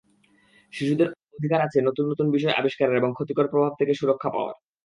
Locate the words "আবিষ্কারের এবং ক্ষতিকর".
2.57-3.47